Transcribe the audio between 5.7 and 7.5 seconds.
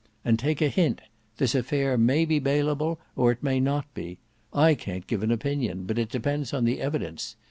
but it depends on the evidence.